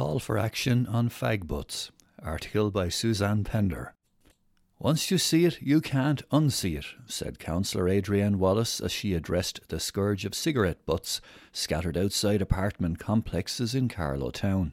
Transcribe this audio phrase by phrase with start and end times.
[0.00, 1.90] Call for action on fag butts.
[2.22, 3.92] Article by Suzanne Pender.
[4.78, 9.60] Once you see it, you can't unsee it, said Councillor Adrienne Wallace as she addressed
[9.68, 11.20] the scourge of cigarette butts
[11.52, 14.72] scattered outside apartment complexes in Carlow Town.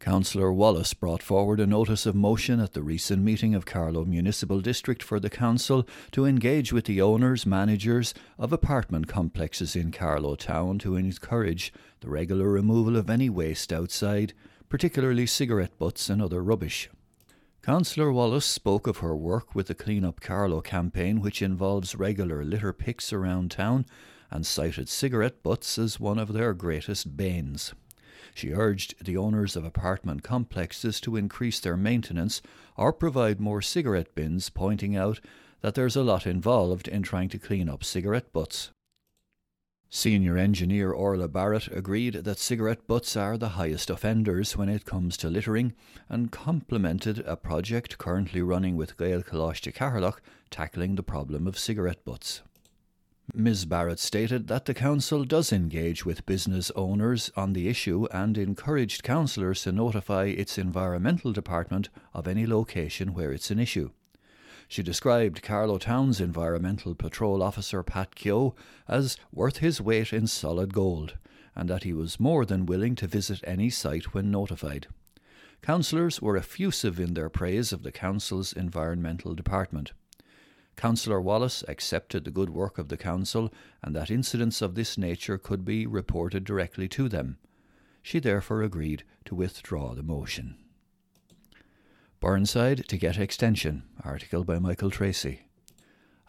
[0.00, 4.62] Councillor Wallace brought forward a notice of motion at the recent meeting of Carlow Municipal
[4.62, 10.36] District for the Council to engage with the owners, managers of apartment complexes in Carlow
[10.36, 14.32] Town to encourage the regular removal of any waste outside,
[14.70, 16.88] particularly cigarette butts and other rubbish.
[17.60, 22.42] Councillor Wallace spoke of her work with the Clean Up Carlow campaign, which involves regular
[22.42, 23.84] litter picks around town,
[24.30, 27.74] and cited cigarette butts as one of their greatest banes.
[28.34, 32.42] She urged the owners of apartment complexes to increase their maintenance
[32.76, 35.20] or provide more cigarette bins, pointing out
[35.60, 38.70] that there's a lot involved in trying to clean up cigarette butts.
[39.92, 45.16] Senior engineer Orla Barrett agreed that cigarette butts are the highest offenders when it comes
[45.16, 45.74] to littering
[46.08, 52.42] and complimented a project currently running with Gaelcholáiste Cheatharlach tackling the problem of cigarette butts.
[53.34, 53.64] Ms.
[53.64, 59.04] Barrett stated that the council does engage with business owners on the issue and encouraged
[59.04, 63.90] councillors to notify its environmental department of any location where it's an issue.
[64.66, 68.54] She described Carlow Town's environmental patrol officer Pat Keogh
[68.88, 71.16] as worth his weight in solid gold,
[71.54, 74.88] and that he was more than willing to visit any site when notified.
[75.62, 79.92] Councillors were effusive in their praise of the council's environmental department.
[80.76, 85.38] Councillor Wallace accepted the good work of the Council and that incidents of this nature
[85.38, 87.38] could be reported directly to them.
[88.02, 90.56] She therefore agreed to withdraw the motion.
[92.20, 93.84] Burnside to get extension.
[94.04, 95.42] Article by Michael Tracy.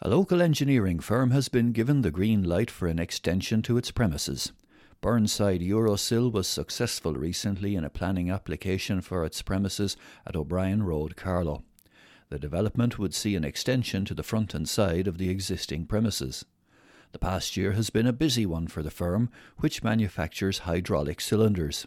[0.00, 3.90] A local engineering firm has been given the green light for an extension to its
[3.90, 4.52] premises.
[5.00, 9.96] Burnside Eurocyl was successful recently in a planning application for its premises
[10.26, 11.62] at O'Brien Road, Carlow.
[12.32, 16.46] The development would see an extension to the front and side of the existing premises.
[17.12, 21.86] The past year has been a busy one for the firm, which manufactures hydraulic cylinders.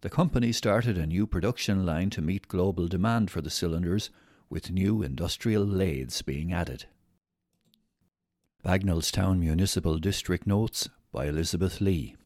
[0.00, 4.08] The company started a new production line to meet global demand for the cylinders,
[4.48, 6.86] with new industrial lathes being added.
[8.64, 12.16] Bagnallstown Municipal District Notes by Elizabeth Lee.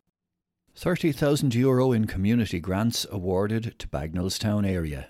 [0.76, 5.08] €30,000 Euro in community grants awarded to Bagnallstown area.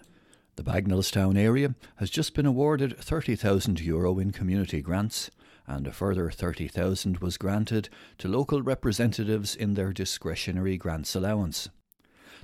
[0.59, 5.31] The Bagnallstown area has just been awarded €30,000 Euro in community grants,
[5.69, 7.89] and a further 30,000 was granted
[8.19, 11.69] to local representatives in their discretionary grants allowance.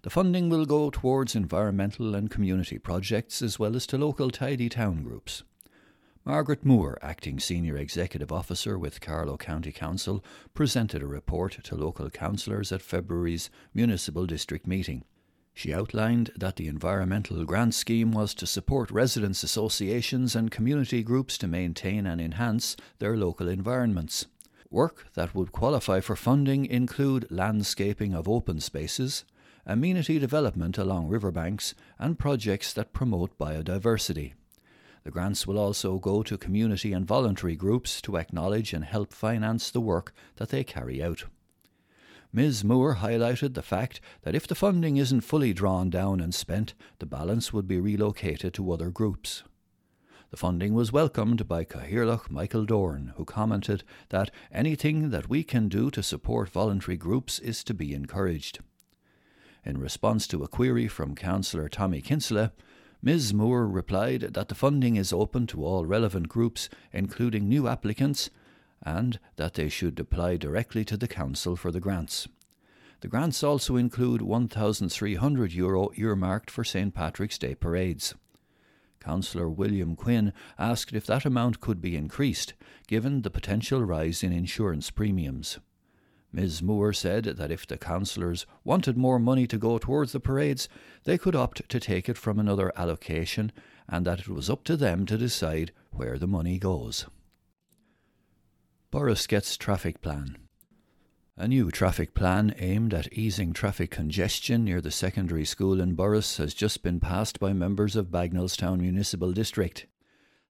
[0.03, 4.69] The funding will go towards environmental and community projects as well as to local tidy
[4.69, 5.43] town groups.
[6.25, 12.09] Margaret Moore, Acting Senior Executive Officer with Carlow County Council, presented a report to local
[12.11, 15.03] councillors at February's Municipal District meeting.
[15.57, 21.39] She outlined that the environmental grant scheme was to support residents' associations and community groups
[21.39, 24.27] to maintain and enhance their local environments.
[24.69, 29.25] Work that would qualify for funding include landscaping of open spaces,
[29.65, 34.33] amenity development along riverbanks, and projects that promote biodiversity.
[35.05, 39.71] The grants will also go to community and voluntary groups to acknowledge and help finance
[39.71, 41.25] the work that they carry out.
[42.35, 42.65] Ms.
[42.65, 47.07] Moore highlighted the fact that if the funding isn't fully drawn down and spent, the
[47.07, 49.45] balance would be relocated to other groups.
[50.33, 55.69] The funding was welcomed by Cathaoirleach Michael Doran, who commented that anything that we can
[55.69, 58.59] do to support voluntary groups is to be encouraged.
[59.65, 62.51] In response to a query from Councillor Tommy Kinsella,
[63.01, 63.33] Ms.
[63.33, 68.29] Moore replied that the funding is open to all relevant groups, including new applicants,
[68.85, 72.29] and that they should apply directly to the Council for the grants.
[73.01, 78.15] The grants also include €1,300 Euro earmarked for St Patrick's Day parades.
[79.01, 82.55] Councillor William Quinn asked if that amount could be increased,
[82.87, 85.59] given the potential rise in insurance premiums.
[86.33, 86.63] Ms.
[86.63, 90.69] Moore said that if the councillors wanted more money to go towards the parades,
[91.05, 93.53] they could opt to take it from another allocation,
[93.89, 97.07] and that it was up to them to decide where the money goes.
[98.95, 100.37] Borris gets traffic plan.
[101.37, 106.37] A new traffic plan aimed at easing traffic congestion near the secondary school in Borris
[106.37, 109.87] has just been passed by members of Bagnallstown Municipal District.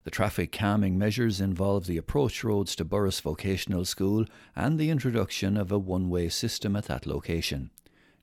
[0.03, 5.57] The traffic calming measures involve the approach roads to Borris Vocational School and the introduction
[5.57, 7.71] of a one way system at that location.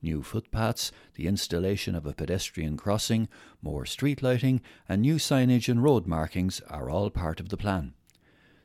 [0.03, 3.27] New footpaths, the installation of a pedestrian crossing,
[3.59, 7.95] more street lighting, and new signage and road markings are all part of the plan.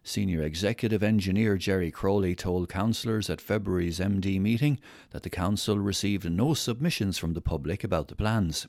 [0.06, 4.78] Senior Executive Engineer Jerry Crowley told councillors at February's MD meeting
[5.10, 8.68] that the council received no submissions from the public about the plans.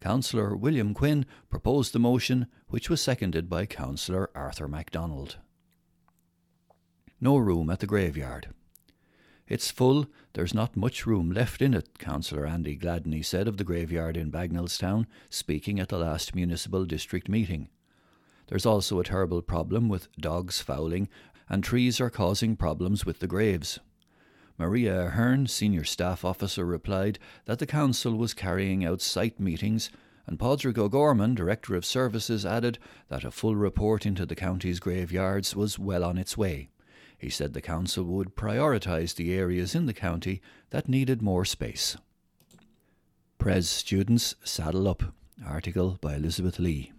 [0.00, 5.36] Councillor William Quinn proposed the motion, which was seconded by Councillor Arthur MacDonald.
[7.20, 8.48] No room at the graveyard.
[9.46, 13.64] It's full, there's not much room left in it, Councillor Andy Gladney said of the
[13.64, 17.68] graveyard in Bagnallstown, speaking at the last municipal district meeting.
[18.52, 21.08] There's also a terrible problem with dogs fouling,
[21.48, 23.78] and trees are causing problems with the graves.
[24.58, 29.88] Maria Ahern, senior staff officer, replied that the council was carrying out site meetings,
[30.26, 32.78] and Padraig O'Gorman, director of services, added
[33.08, 36.68] that a full report into the county's graveyards was well on its way.
[37.16, 41.96] He said the council would prioritise the areas in the county that needed more space.
[43.38, 45.02] Pres students saddle up.
[45.42, 46.92] Article by Elizabeth Lee.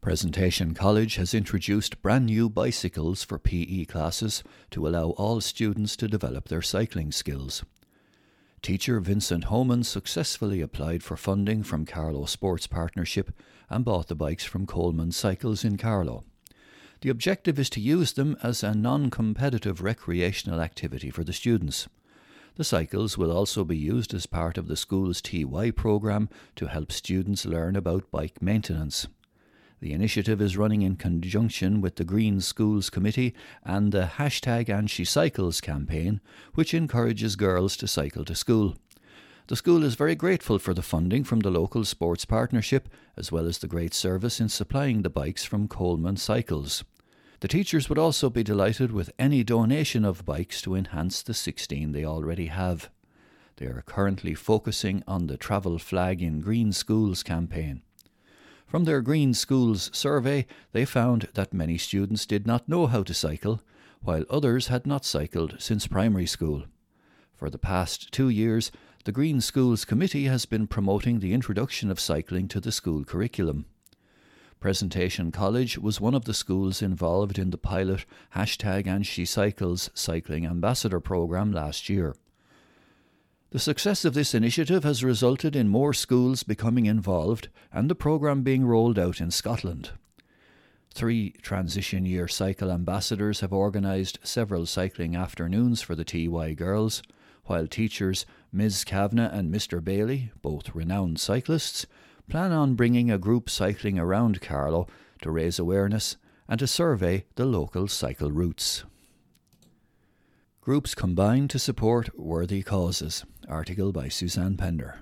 [0.00, 6.06] Presentation College has introduced brand new bicycles for PE classes to allow all students to
[6.06, 7.64] develop their cycling skills.
[8.62, 13.32] Teacher Vincent Homan successfully applied for funding from Carlow Sports Partnership
[13.68, 16.24] and bought the bikes from Coleman Cycles in Carlow.
[17.00, 21.88] The objective is to use them as a non competitive recreational activity for the students.
[22.54, 26.92] The cycles will also be used as part of the school's TY programme to help
[26.92, 29.08] students learn about bike maintenance.
[29.80, 34.90] The initiative is running in conjunction with the Green Schools Committee and the hashtag And
[34.90, 36.20] She Cycles campaign,
[36.54, 38.74] which encourages girls to cycle to school.
[39.46, 43.46] The school is very grateful for the funding from the local sports partnership, as well
[43.46, 46.84] as the great service in supplying the bikes from Coleman Cycles.
[47.40, 51.92] The teachers would also be delighted with any donation of bikes to enhance the 16
[51.92, 52.90] they already have.
[53.56, 57.82] They are currently focusing on the Travel Flag in Green Schools campaign.
[58.68, 63.14] From their Green Schools survey, they found that many students did not know how to
[63.14, 63.62] cycle,
[64.02, 66.64] while others had not cycled since primary school.
[67.34, 68.70] For the past two years,
[69.06, 73.64] the Green Schools Committee has been promoting the introduction of cycling to the school curriculum.
[74.60, 78.04] Presentation College was one of the schools involved in the pilot
[78.34, 82.14] hashtag and she cycles cycling ambassador program last year.
[83.50, 88.42] The success of this initiative has resulted in more schools becoming involved and the programme
[88.42, 89.92] being rolled out in Scotland.
[90.92, 97.02] Three transition year cycle ambassadors have organised several cycling afternoons for the TY girls,
[97.44, 98.84] while teachers Ms.
[98.84, 99.82] Kavanagh and Mr.
[99.82, 101.86] Bailey, both renowned cyclists,
[102.28, 104.86] plan on bringing a group cycling around Carlow
[105.22, 106.18] to raise awareness
[106.50, 108.84] and to survey the local cycle routes.
[110.60, 113.24] Groups combine to support worthy causes.
[113.48, 115.00] Article by Suzanne Pender.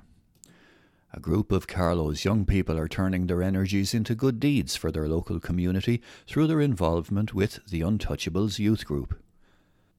[1.12, 5.08] A group of Carlow's young people are turning their energies into good deeds for their
[5.08, 9.20] local community through their involvement with the Untouchables Youth Group.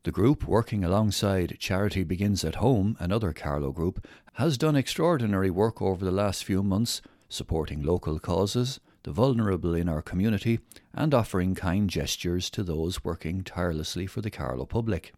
[0.03, 5.81] The group, working alongside Charity Begins at Home, another Carlow group, has done extraordinary work
[5.81, 10.59] over the last few months, supporting local causes, the vulnerable in our community,
[10.94, 15.11] and offering kind gestures to those working tirelessly for the Carlow public.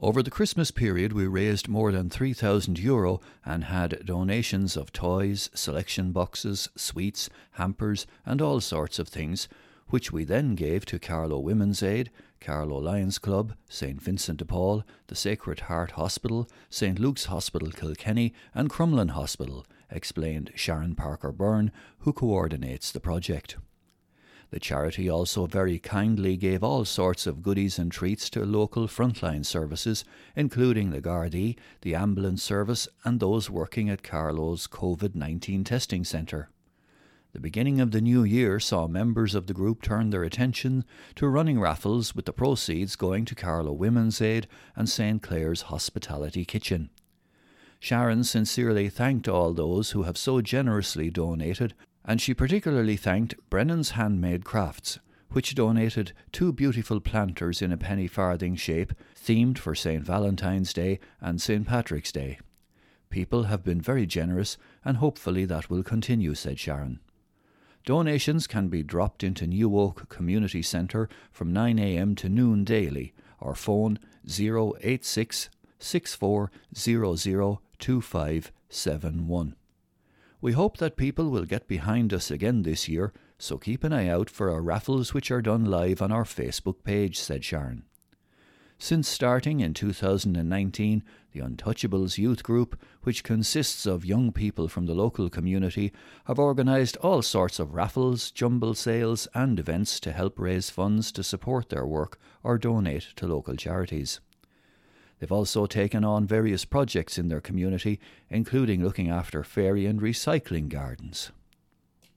[0.00, 5.50] Over the Christmas period, we raised more than 3,000 euro and had donations of toys,
[5.54, 9.48] selection boxes, sweets, hampers, and all sorts of things,
[9.88, 14.84] which we then gave to Carlow Women's Aid, Carlow Lions Club, St Vincent de Paul,
[15.08, 21.72] the Sacred Heart Hospital, St Luke's Hospital Kilkenny, and Crumlin Hospital, explained Sharon Parker Byrne,
[22.00, 23.56] who coordinates the project.
[24.50, 29.44] The charity also very kindly gave all sorts of goodies and treats to local frontline
[29.44, 36.02] services, including the Gardaí, the ambulance service, and those working at Carlow's COVID 19 testing
[36.02, 36.48] centre.
[37.32, 40.86] The beginning of the new year saw members of the group turn their attention
[41.16, 46.46] to running raffles with the proceeds going to Carlow Women's Aid and St Clair's Hospitality
[46.46, 46.88] Kitchen.
[47.80, 51.74] Sharon sincerely thanked all those who have so generously donated
[52.08, 54.98] and she particularly thanked Brennan's Handmade Crafts,
[55.30, 60.02] which donated two beautiful planters in a penny farthing shape, themed for St.
[60.02, 61.66] Valentine's Day and St.
[61.66, 62.38] Patrick's Day.
[63.10, 67.00] People have been very generous, and hopefully that will continue, said Sharon.
[67.84, 73.54] Donations can be dropped into New Oak Community Centre from 9am to noon daily, or
[73.54, 79.54] phone 086 6400 2571.
[80.40, 84.08] We hope that people will get behind us again this year, so keep an eye
[84.08, 87.82] out for our raffles which are done live on our Facebook page, said Sharon.
[88.80, 91.02] Since starting in 2019,
[91.32, 95.92] the Untouchables Youth Group, which consists of young people from the local community,
[96.26, 101.24] have organised all sorts of raffles, jumble sales, and events to help raise funds to
[101.24, 104.20] support their work or donate to local charities.
[105.18, 107.98] They've also taken on various projects in their community,
[108.30, 111.32] including looking after fairy and recycling gardens.